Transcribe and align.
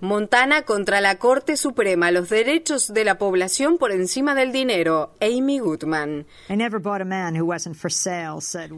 Montana 0.00 0.62
contra 0.62 1.00
la 1.00 1.18
Corte 1.18 1.56
Suprema, 1.56 2.10
los 2.10 2.28
derechos 2.28 2.92
de 2.92 3.04
la 3.04 3.16
población 3.16 3.78
por 3.78 3.92
encima 3.92 4.34
del 4.34 4.52
dinero. 4.52 5.14
Amy 5.20 5.58
Goodman. 5.60 6.26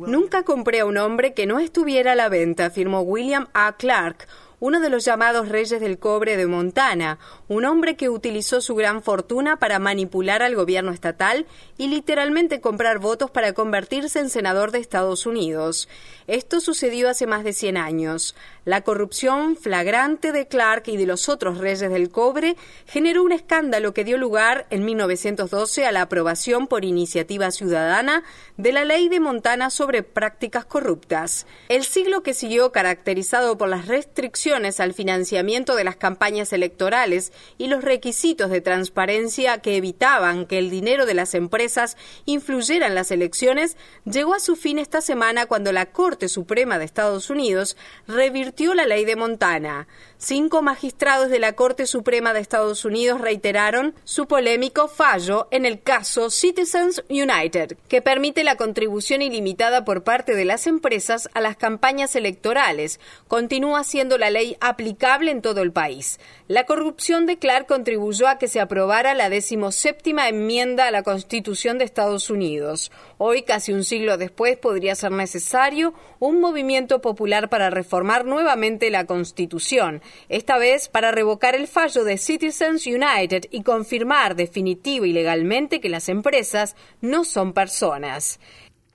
Nunca 0.08 0.44
compré 0.44 0.80
a 0.80 0.86
un 0.86 0.98
hombre 0.98 1.34
que 1.34 1.46
no 1.46 1.58
estuviera 1.58 2.12
a 2.12 2.16
la 2.16 2.28
venta, 2.28 2.66
afirmó 2.66 3.00
William 3.00 3.48
A. 3.54 3.76
Clark, 3.76 4.28
uno 4.64 4.80
de 4.80 4.88
los 4.88 5.04
llamados 5.04 5.50
reyes 5.50 5.78
del 5.78 5.98
cobre 5.98 6.38
de 6.38 6.46
Montana, 6.46 7.18
un 7.48 7.66
hombre 7.66 7.96
que 7.96 8.08
utilizó 8.08 8.62
su 8.62 8.74
gran 8.74 9.02
fortuna 9.02 9.58
para 9.58 9.78
manipular 9.78 10.42
al 10.42 10.54
gobierno 10.54 10.90
estatal 10.90 11.44
y 11.76 11.88
literalmente 11.88 12.62
comprar 12.62 12.98
votos 12.98 13.30
para 13.30 13.52
convertirse 13.52 14.20
en 14.20 14.30
senador 14.30 14.70
de 14.70 14.78
Estados 14.78 15.26
Unidos. 15.26 15.86
Esto 16.26 16.62
sucedió 16.62 17.10
hace 17.10 17.26
más 17.26 17.44
de 17.44 17.52
100 17.52 17.76
años. 17.76 18.34
La 18.64 18.80
corrupción 18.80 19.54
flagrante 19.54 20.32
de 20.32 20.48
Clark 20.48 20.84
y 20.86 20.96
de 20.96 21.04
los 21.04 21.28
otros 21.28 21.58
reyes 21.58 21.90
del 21.90 22.08
cobre 22.08 22.56
generó 22.86 23.22
un 23.22 23.32
escándalo 23.32 23.92
que 23.92 24.04
dio 24.04 24.16
lugar 24.16 24.66
en 24.70 24.86
1912 24.86 25.84
a 25.84 25.92
la 25.92 26.00
aprobación 26.00 26.68
por 26.68 26.86
iniciativa 26.86 27.50
ciudadana 27.50 28.22
de 28.56 28.72
la 28.72 28.86
ley 28.86 29.10
de 29.10 29.20
Montana 29.20 29.68
sobre 29.68 30.02
prácticas 30.02 30.64
corruptas. 30.64 31.46
El 31.68 31.84
siglo 31.84 32.22
que 32.22 32.32
siguió 32.32 32.72
caracterizado 32.72 33.58
por 33.58 33.68
las 33.68 33.88
restricciones 33.88 34.53
al 34.54 34.94
financiamiento 34.94 35.74
de 35.74 35.82
las 35.82 35.96
campañas 35.96 36.52
electorales 36.52 37.32
y 37.58 37.66
los 37.66 37.82
requisitos 37.82 38.50
de 38.50 38.60
transparencia 38.60 39.58
que 39.58 39.76
evitaban 39.76 40.46
que 40.46 40.58
el 40.58 40.70
dinero 40.70 41.06
de 41.06 41.14
las 41.14 41.34
empresas 41.34 41.96
influyera 42.24 42.86
en 42.86 42.94
las 42.94 43.10
elecciones, 43.10 43.76
llegó 44.04 44.34
a 44.34 44.40
su 44.40 44.54
fin 44.54 44.78
esta 44.78 45.00
semana 45.00 45.46
cuando 45.46 45.72
la 45.72 45.86
Corte 45.86 46.28
Suprema 46.28 46.78
de 46.78 46.84
Estados 46.84 47.30
Unidos 47.30 47.76
revirtió 48.06 48.74
la 48.74 48.86
ley 48.86 49.04
de 49.04 49.16
Montana. 49.16 49.88
Cinco 50.18 50.62
magistrados 50.62 51.28
de 51.28 51.40
la 51.40 51.54
Corte 51.54 51.86
Suprema 51.86 52.32
de 52.32 52.40
Estados 52.40 52.84
Unidos 52.84 53.20
reiteraron 53.20 53.94
su 54.04 54.26
polémico 54.26 54.88
fallo 54.88 55.48
en 55.50 55.66
el 55.66 55.82
caso 55.82 56.30
Citizens 56.30 57.02
United, 57.10 57.76
que 57.88 58.00
permite 58.00 58.44
la 58.44 58.56
contribución 58.56 59.20
ilimitada 59.20 59.84
por 59.84 60.04
parte 60.04 60.34
de 60.34 60.44
las 60.44 60.66
empresas 60.66 61.28
a 61.34 61.40
las 61.40 61.56
campañas 61.56 62.16
electorales. 62.16 63.00
Continúa 63.28 63.84
siendo 63.84 64.16
la 64.16 64.30
ley 64.34 64.58
aplicable 64.60 65.30
en 65.30 65.40
todo 65.40 65.62
el 65.62 65.72
país. 65.72 66.20
La 66.46 66.64
corrupción 66.64 67.24
de 67.24 67.38
Clark 67.38 67.66
contribuyó 67.66 68.28
a 68.28 68.36
que 68.36 68.48
se 68.48 68.60
aprobara 68.60 69.14
la 69.14 69.30
decimoséptima 69.30 70.28
enmienda 70.28 70.86
a 70.86 70.90
la 70.90 71.02
Constitución 71.02 71.78
de 71.78 71.86
Estados 71.86 72.28
Unidos. 72.28 72.92
Hoy, 73.16 73.44
casi 73.44 73.72
un 73.72 73.84
siglo 73.84 74.18
después, 74.18 74.58
podría 74.58 74.94
ser 74.94 75.12
necesario 75.12 75.94
un 76.18 76.40
movimiento 76.40 77.00
popular 77.00 77.48
para 77.48 77.70
reformar 77.70 78.26
nuevamente 78.26 78.90
la 78.90 79.06
Constitución 79.06 80.02
esta 80.28 80.58
vez 80.58 80.88
para 80.88 81.12
revocar 81.12 81.54
el 81.54 81.68
fallo 81.68 82.04
de 82.04 82.18
Citizens 82.18 82.86
United 82.86 83.46
y 83.50 83.62
confirmar 83.62 84.34
definitivo 84.34 85.04
y 85.06 85.12
legalmente 85.12 85.80
que 85.80 85.88
las 85.88 86.08
empresas 86.08 86.76
no 87.00 87.24
son 87.24 87.52
personas. 87.52 88.40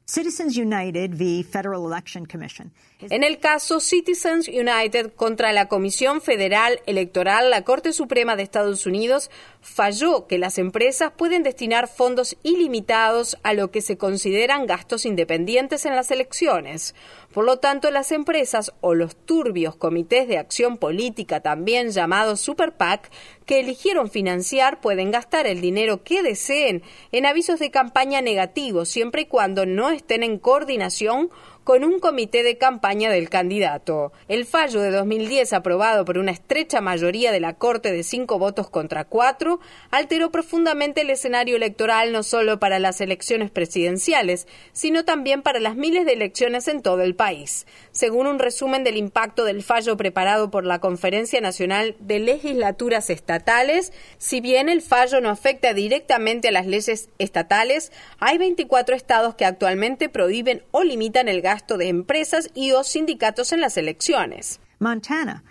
Citizens 0.10 0.58
United 0.58 1.12
v. 1.12 1.44
Federal 1.44 1.86
Election 1.86 2.26
Commission. 2.26 2.72
En 3.00 3.24
el 3.24 3.38
caso 3.38 3.80
Citizens 3.80 4.48
United 4.48 5.14
contra 5.14 5.54
la 5.54 5.68
Comisión 5.68 6.20
Federal 6.20 6.82
Electoral, 6.88 7.52
la 7.52 7.64
Corte 7.64 7.94
Suprema 7.94 8.36
de 8.36 8.42
Estados 8.42 8.88
Unidos 8.88 9.30
falló 9.62 10.26
que 10.26 10.40
las 10.40 10.58
empresas 10.58 11.12
pueden 11.16 11.44
destinar 11.44 11.88
fondos 11.88 12.36
ilimitados 12.42 13.38
a 13.44 13.54
lo 13.54 13.70
que 13.70 13.82
se 13.82 14.00
consideran 14.00 14.66
gastos 14.66 15.06
independientes 15.06 15.86
en 15.86 15.96
las 15.96 16.10
elecciones. 16.10 16.96
Por 17.34 17.46
lo 17.46 17.58
tanto, 17.58 17.92
las 17.92 18.12
empresas 18.12 18.74
o 18.82 18.96
los 18.96 19.16
turbios 19.16 19.76
comités 19.76 20.28
de 20.28 20.40
acción 20.40 20.78
política, 20.78 21.42
también 21.42 21.92
llamados 21.92 22.40
Super 22.40 22.72
PAC, 22.72 23.12
que 23.46 23.60
eligieron 23.60 24.10
financiar 24.10 24.82
pueden 24.82 25.12
gastar 25.12 25.46
el 25.46 25.62
dinero 25.62 26.04
que 26.04 26.24
deseen 26.24 26.82
en 27.12 27.28
avisos 27.28 27.60
de 27.60 27.70
campaña 27.70 28.22
negativos, 28.22 28.90
siempre 28.90 29.24
y 29.24 29.26
cuando 29.26 29.68
no 29.68 29.92
estén 29.92 30.24
en 30.24 30.40
coordinación 30.40 31.30
con 31.70 31.84
un 31.84 32.00
comité 32.00 32.42
de 32.42 32.58
campaña 32.58 33.12
del 33.12 33.30
candidato. 33.30 34.12
El 34.28 34.48
fallo 34.48 34.82
de 34.82 34.90
2010, 34.90 35.54
aprobado 35.54 36.04
por 36.04 36.18
una 36.18 36.32
estrecha 36.32 36.82
mayoría 36.82 37.32
de 37.32 37.40
la 37.40 37.54
Corte 37.54 37.92
de 37.92 38.02
cinco 38.02 38.40
votos 38.40 38.72
contra 38.72 39.06
cuatro, 39.06 39.60
alteró 39.92 40.32
profundamente 40.32 41.02
el 41.02 41.12
escenario 41.12 41.56
electoral 41.56 42.12
no 42.12 42.24
solo 42.24 42.60
para 42.60 42.80
las 42.80 43.02
elecciones 43.02 43.52
presidenciales, 43.52 44.48
sino 44.74 45.06
también 45.06 45.44
para 45.44 45.60
las 45.60 45.76
miles 45.76 46.08
de 46.08 46.14
elecciones 46.14 46.68
en 46.68 46.82
todo 46.82 47.04
el 47.04 47.14
país. 47.14 47.68
Según 47.92 48.26
un 48.26 48.40
resumen 48.40 48.84
del 48.84 48.98
impacto 48.98 49.46
del 49.46 49.62
fallo 49.62 49.96
preparado 49.96 50.50
por 50.50 50.66
la 50.66 50.80
Conferencia 50.80 51.40
Nacional 51.40 51.96
de 52.00 52.18
Legislaturas 52.18 53.12
Estatales, 53.12 53.94
si 54.18 54.42
bien 54.42 54.70
el 54.70 54.82
fallo 54.82 55.22
no 55.22 55.30
afecta 55.30 55.76
directamente 55.76 56.48
a 56.48 56.52
las 56.52 56.66
leyes 56.66 57.10
estatales, 57.20 57.92
hay 58.18 58.40
24 58.40 58.96
estados 58.96 59.36
que 59.36 59.46
actualmente 59.46 60.10
prohíben 60.10 60.64
o 60.72 60.84
limitan 60.84 61.28
el 61.28 61.44
gasto 61.44 61.59
de 61.78 61.88
empresas 61.88 62.50
y 62.54 62.72
o 62.72 62.84
sindicatos 62.84 63.52
en 63.52 63.62
las 63.62 63.78
elecciones. 63.78 64.60
Montana 64.80 65.44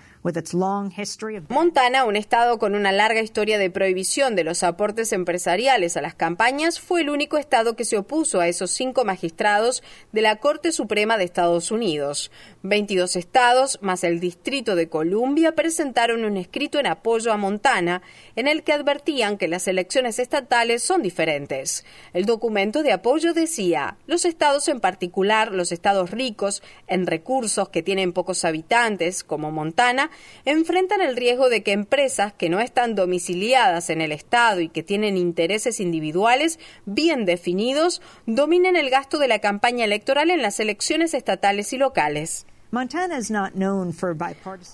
Montana, 1.49 2.05
un 2.05 2.17
estado 2.17 2.59
con 2.59 2.75
una 2.75 2.91
larga 2.91 3.21
historia 3.21 3.57
de 3.57 3.71
prohibición 3.71 4.35
de 4.35 4.45
los 4.45 4.63
aportes 4.63 5.13
empresariales 5.13 5.97
a 5.97 6.03
las 6.03 6.15
campañas, 6.15 6.81
fue 6.81 7.03
el 7.03 7.11
único 7.11 7.39
estado 7.39 7.77
que 7.77 7.85
se 7.85 7.97
opuso 7.97 8.41
a 8.41 8.49
esos 8.49 8.73
cinco 8.73 9.05
magistrados 9.05 9.83
de 10.13 10.23
la 10.23 10.37
Corte 10.37 10.73
Suprema 10.73 11.19
de 11.19 11.25
Estados 11.25 11.71
Unidos. 11.71 12.33
22 12.63 13.17
estados, 13.17 13.79
más 13.81 14.03
el 14.03 14.19
Distrito 14.19 14.75
de 14.75 14.89
Columbia, 14.89 15.53
presentaron 15.53 16.25
un 16.25 16.37
escrito 16.37 16.81
en 16.81 16.87
apoyo 16.87 17.33
a 17.33 17.37
Montana, 17.37 18.03
en 18.35 18.49
el 18.49 18.65
que 18.65 18.73
advertían 18.73 19.39
que 19.39 19.49
las 19.49 19.69
elecciones 19.69 20.19
estatales 20.19 20.83
son 20.83 21.03
diferentes. 21.03 21.85
El 22.13 22.25
documento 22.25 22.83
de 22.83 22.93
apoyo 22.93 23.35
decía, 23.35 23.97
los 24.07 24.25
estados 24.25 24.69
en 24.69 24.81
particular, 24.81 25.53
los 25.53 25.71
estados 25.71 26.11
ricos 26.11 26.63
en 26.89 27.07
recursos 27.07 27.69
que 27.69 27.83
tienen 27.83 28.13
pocos 28.13 28.45
habitantes, 28.45 29.23
como 29.23 29.53
Montana, 29.53 30.08
enfrentan 30.45 31.01
el 31.01 31.17
riesgo 31.17 31.49
de 31.49 31.63
que 31.63 31.73
empresas 31.73 32.33
que 32.33 32.49
no 32.49 32.61
están 32.61 32.95
domiciliadas 32.95 33.91
en 33.91 34.01
el 34.01 34.13
Estado 34.13 34.61
y 34.61 34.69
que 34.69 34.83
tienen 34.83 35.17
intereses 35.17 35.81
individuales 35.81 36.59
bien 36.87 37.25
definidos 37.25 38.03
dominen 38.27 38.77
el 38.77 38.91
gasto 38.91 39.19
de 39.19 39.29
la 39.29 39.41
campaña 39.41 39.85
electoral 39.85 40.31
en 40.31 40.43
las 40.43 40.61
elecciones 40.61 41.15
estatales 41.15 41.73
y 41.73 41.79
locales. 41.79 42.47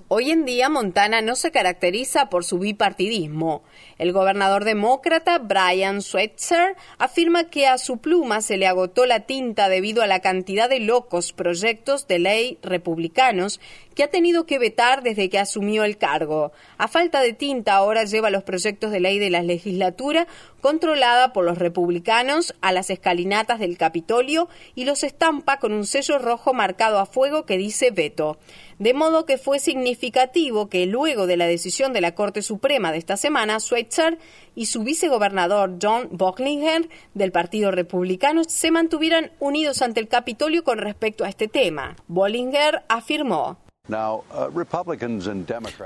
Hoy 0.09 0.33
en 0.33 0.45
día 0.45 0.69
Montana 0.69 1.21
no 1.21 1.37
se 1.37 1.53
caracteriza 1.53 2.29
por 2.29 2.45
su 2.45 2.59
bipartidismo. 2.59 3.63
El 3.99 4.13
gobernador 4.13 4.65
demócrata 4.65 5.39
Brian 5.39 6.03
Switzer 6.03 6.75
afirma 6.99 7.45
que 7.45 7.69
a 7.69 7.79
su 7.79 7.99
pluma 7.99 8.41
se 8.41 8.57
le 8.57 8.67
agotó 8.67 9.07
la 9.07 9.21
tinta 9.21 9.69
debido 9.69 10.03
a 10.03 10.09
la 10.09 10.19
cantidad 10.19 10.69
de 10.69 10.81
locos 10.81 11.33
proyectos 11.33 12.09
de 12.09 12.19
ley 12.19 12.59
republicanos 12.63 13.61
que 13.95 14.05
ha 14.05 14.11
tenido 14.11 14.47
que 14.47 14.59
vetar 14.59 15.03
desde 15.03 15.29
que 15.29 15.39
asumió 15.39 15.85
el 15.85 15.99
cargo. 15.99 16.53
A 16.79 16.89
falta 16.89 17.21
de 17.21 17.33
tinta 17.33 17.75
ahora 17.75 18.05
lleva 18.05 18.31
los 18.31 18.43
proyectos 18.43 18.91
de 18.91 19.01
ley 19.01 19.19
de 19.19 19.31
la 19.31 19.43
legislatura 19.43 20.27
controlada 20.61 21.33
por 21.33 21.45
los 21.45 21.59
republicanos 21.59 22.55
a 22.63 22.73
las 22.73 22.89
escalinatas 22.89 23.59
del 23.59 23.77
Capitolio 23.77 24.49
y 24.75 24.87
los 24.87 25.03
estampa 25.05 25.59
con 25.59 25.73
un 25.73 25.85
sello 25.85 26.19
rojo 26.19 26.55
marcado 26.55 26.99
a 26.99 27.07
fuego 27.07 27.45
que 27.45 27.59
dice 27.59 27.91
veto. 27.91 28.39
De 28.79 28.95
modo 28.95 29.25
que 29.25 29.39
fue 29.39 29.59
significativo 29.59 30.69
que 30.69 30.87
luego 30.87 31.27
de 31.27 31.37
la 31.37 31.47
decisión 31.47 31.93
de 31.93 32.01
la 32.01 32.15
Corte 32.15 32.43
Suprema 32.43 32.93
de 32.93 32.99
esta 32.99 33.17
semana, 33.17 33.61
Schweitzer 33.61 34.19
y 34.55 34.67
su 34.67 34.83
vicegobernador 34.83 35.79
John 35.81 36.09
Bocklinger 36.11 36.89
del 37.13 37.31
Partido 37.31 37.71
Republicano 37.71 38.43
se 38.45 38.71
mantuvieran 38.71 39.33
unidos 39.39 39.83
ante 39.83 40.01
el 40.01 40.09
Capitolio 40.09 40.65
con 40.65 40.79
respecto 40.79 41.25
a 41.25 41.29
este 41.29 41.47
tema. 41.47 41.97
Bollinger 42.09 42.85
afirmó 42.89 43.59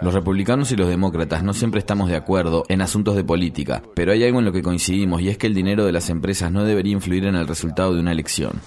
los 0.03 0.15
republicanos 0.15 0.71
y 0.71 0.77
los 0.77 0.89
demócratas 0.89 1.43
no 1.43 1.53
siempre 1.53 1.81
estamos 1.81 2.09
de 2.09 2.17
acuerdo 2.17 2.65
en 2.69 2.81
asuntos 2.81 3.17
de 3.17 3.25
política, 3.25 3.83
pero 3.95 4.13
hay 4.13 4.25
algo 4.25 4.39
en 4.39 4.45
lo 4.45 4.53
que 4.53 4.63
coincidimos 4.63 5.21
y 5.21 5.31
es 5.31 5.39
que 5.39 5.49
el 5.49 5.55
dinero 5.55 5.85
de 5.85 5.91
las 5.91 6.09
empresas 6.09 6.53
no 6.53 6.65
debería 6.65 6.93
influir 6.93 7.27
en 7.27 7.35
el 7.35 7.49
resultado 7.49 7.95
de 7.95 8.01
una 8.01 8.13
elección. 8.13 8.61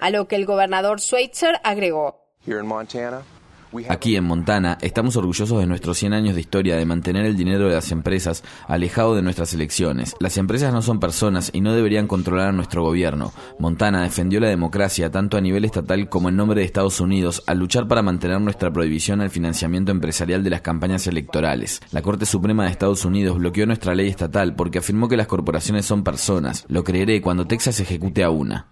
A 0.00 0.10
lo 0.10 0.28
que 0.28 0.36
el 0.36 0.44
gobernador 0.44 1.00
Schweitzer 1.00 1.58
agregó. 1.64 2.26
Aquí 3.88 4.16
en 4.16 4.24
Montana 4.24 4.78
estamos 4.80 5.16
orgullosos 5.16 5.60
de 5.60 5.66
nuestros 5.66 5.98
100 5.98 6.12
años 6.12 6.34
de 6.34 6.40
historia 6.40 6.76
de 6.76 6.86
mantener 6.86 7.26
el 7.26 7.36
dinero 7.36 7.68
de 7.68 7.74
las 7.74 7.92
empresas 7.92 8.42
alejado 8.68 9.14
de 9.14 9.22
nuestras 9.22 9.52
elecciones. 9.54 10.14
Las 10.20 10.36
empresas 10.38 10.72
no 10.72 10.82
son 10.82 11.00
personas 11.00 11.50
y 11.52 11.60
no 11.60 11.74
deberían 11.74 12.06
controlar 12.06 12.48
a 12.48 12.52
nuestro 12.52 12.82
gobierno. 12.82 13.32
Montana 13.58 14.02
defendió 14.02 14.40
la 14.40 14.48
democracia 14.48 15.10
tanto 15.10 15.36
a 15.36 15.40
nivel 15.40 15.64
estatal 15.64 16.08
como 16.08 16.28
en 16.28 16.36
nombre 16.36 16.60
de 16.60 16.66
Estados 16.66 17.00
Unidos 17.00 17.42
al 17.46 17.58
luchar 17.58 17.88
para 17.88 18.02
mantener 18.02 18.40
nuestra 18.40 18.72
prohibición 18.72 19.20
al 19.20 19.30
financiamiento 19.30 19.92
empresarial 19.92 20.42
de 20.42 20.50
las 20.50 20.60
campañas 20.62 21.06
electorales. 21.06 21.80
La 21.92 22.02
Corte 22.02 22.26
Suprema 22.26 22.64
de 22.64 22.70
Estados 22.70 23.04
Unidos 23.04 23.38
bloqueó 23.38 23.66
nuestra 23.66 23.94
ley 23.94 24.08
estatal 24.08 24.54
porque 24.54 24.78
afirmó 24.78 25.08
que 25.08 25.16
las 25.16 25.26
corporaciones 25.26 25.86
son 25.86 26.04
personas. 26.04 26.64
Lo 26.68 26.84
creeré 26.84 27.20
cuando 27.20 27.46
Texas 27.46 27.80
ejecute 27.80 28.24
a 28.24 28.30
una. 28.30 28.66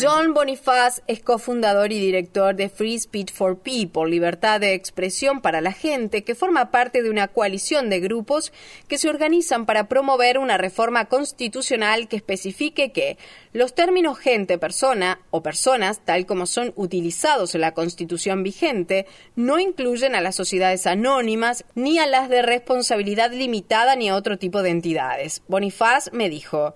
John 0.00 0.32
Boniface 0.32 1.02
es 1.06 1.20
cofundador 1.22 1.92
y 1.92 2.00
director 2.00 2.56
de 2.56 2.70
Free 2.70 2.98
Speech 2.98 3.30
for 3.30 3.58
People, 3.58 4.10
Libertad 4.10 4.58
de 4.60 4.72
Expresión 4.72 5.42
para 5.42 5.60
la 5.60 5.72
Gente, 5.72 6.24
que 6.24 6.34
forma 6.34 6.70
parte 6.70 7.02
de 7.02 7.10
una 7.10 7.28
coalición 7.28 7.90
de 7.90 8.00
grupos 8.00 8.50
que 8.88 8.96
se 8.96 9.10
organizan 9.10 9.66
para 9.66 9.86
promover 9.86 10.38
una 10.38 10.56
reforma 10.56 11.10
constitucional 11.10 12.08
que 12.08 12.16
especifique 12.16 12.90
que 12.90 13.18
los 13.52 13.74
términos 13.74 14.18
gente, 14.18 14.56
persona 14.56 15.20
o 15.30 15.42
personas, 15.42 16.00
tal 16.06 16.24
como 16.24 16.46
son 16.46 16.72
utilizados 16.74 17.54
en 17.54 17.60
la 17.60 17.74
Constitución 17.74 18.42
vigente, 18.42 19.06
no 19.36 19.58
incluyen 19.58 20.14
a 20.14 20.22
las 20.22 20.36
sociedades 20.36 20.86
anónimas 20.86 21.66
ni 21.74 21.98
a 21.98 22.06
las 22.06 22.30
de 22.30 22.40
responsabilidad 22.40 23.30
limitada 23.30 23.94
ni 23.94 24.08
a 24.08 24.16
otro 24.16 24.38
tipo 24.38 24.62
de 24.62 24.70
entidades. 24.70 25.42
Bonifaz 25.48 26.10
me 26.14 26.30
dijo, 26.30 26.74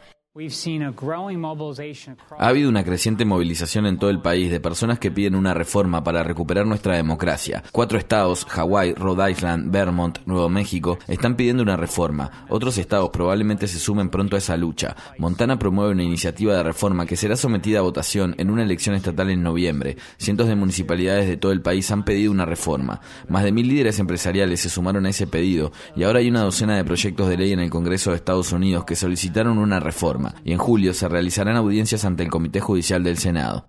ha 2.39 2.49
habido 2.49 2.71
una 2.71 2.85
creciente 2.85 3.27
movilización 3.27 3.85
en 3.85 3.99
todo 3.99 4.09
el 4.09 4.23
país 4.23 4.51
de 4.51 4.61
personas 4.61 4.99
que 4.99 5.11
piden 5.11 5.35
una 5.35 5.53
reforma 5.53 6.03
para 6.03 6.23
recuperar 6.23 6.67
nuestra 6.67 6.97
democracia. 6.97 7.63
Cuatro 7.71 7.99
estados, 7.99 8.47
Hawái, 8.47 8.95
Rhode 8.95 9.31
Island, 9.31 9.71
Vermont, 9.71 10.21
Nuevo 10.25 10.49
México, 10.49 10.99
están 11.07 11.37
pidiendo 11.37 11.63
una 11.63 11.77
reforma. 11.77 12.47
Otros 12.49 12.79
estados 12.79 13.11
probablemente 13.11 13.69
se 13.69 13.79
sumen 13.79 14.09
pronto 14.09 14.37
a 14.37 14.39
esa 14.39 14.57
lucha. 14.57 14.97
Montana 15.19 15.59
promueve 15.59 15.93
una 15.93 16.03
iniciativa 16.03 16.57
de 16.57 16.63
reforma 16.63 17.05
que 17.05 17.17
será 17.17 17.37
sometida 17.37 17.81
a 17.81 17.83
votación 17.83 18.35
en 18.39 18.49
una 18.49 18.63
elección 18.63 18.95
estatal 18.95 19.29
en 19.29 19.43
noviembre. 19.43 19.99
Cientos 20.17 20.49
de 20.49 20.57
municipalidades 20.57 21.29
de 21.29 21.37
todo 21.37 21.53
el 21.53 21.61
país 21.61 21.91
han 21.91 22.07
pedido 22.07 22.33
una 22.33 22.47
reforma. 22.47 23.03
Más 23.29 23.45
de 23.45 23.53
mil 23.53 23.69
líderes 23.69 23.99
empresariales 23.99 24.61
se 24.61 24.71
sumaron 24.71 25.05
a 25.05 25.11
ese 25.11 25.27
pedido 25.27 25.73
y 25.95 26.05
ahora 26.05 26.21
hay 26.21 26.31
una 26.31 26.41
docena 26.41 26.75
de 26.75 26.85
proyectos 26.87 27.29
de 27.29 27.37
ley 27.37 27.53
en 27.53 27.61
el 27.61 27.69
Congreso 27.69 28.13
de 28.13 28.17
Estados 28.17 28.51
Unidos 28.53 28.87
que 28.87 28.97
solicitaron 28.97 29.59
una 29.59 29.79
reforma 30.23 30.43
y 30.45 30.53
en 30.53 30.59
julio 30.59 30.95
se 30.95 31.09
realizarán 31.09 31.57
audiencias 31.57 32.05
ante 32.05 32.23
el 32.23 32.31
Comité 32.31 32.61
Judicial 32.61 33.03
del 33.03 33.19
Senado. 33.19 33.69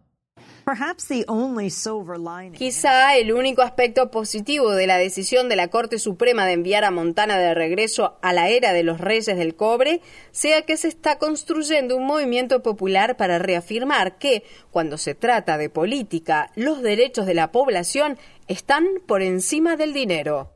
Quizá 2.57 3.17
el 3.17 3.33
único 3.33 3.63
aspecto 3.63 4.09
positivo 4.09 4.71
de 4.71 4.87
la 4.87 4.97
decisión 4.97 5.49
de 5.49 5.57
la 5.57 5.67
Corte 5.67 5.99
Suprema 5.99 6.45
de 6.45 6.53
enviar 6.53 6.85
a 6.85 6.91
Montana 6.91 7.37
de 7.37 7.53
regreso 7.53 8.17
a 8.21 8.31
la 8.31 8.47
era 8.47 8.71
de 8.71 8.83
los 8.83 9.01
reyes 9.01 9.35
del 9.37 9.55
cobre 9.55 9.99
sea 10.31 10.61
que 10.61 10.77
se 10.77 10.87
está 10.87 11.17
construyendo 11.17 11.97
un 11.97 12.05
movimiento 12.05 12.63
popular 12.63 13.17
para 13.17 13.39
reafirmar 13.39 14.17
que, 14.17 14.43
cuando 14.71 14.97
se 14.97 15.15
trata 15.15 15.57
de 15.57 15.69
política, 15.69 16.49
los 16.55 16.81
derechos 16.81 17.25
de 17.25 17.33
la 17.33 17.51
población 17.51 18.17
están 18.47 18.85
por 19.05 19.21
encima 19.21 19.75
del 19.75 19.91
dinero. 19.91 20.52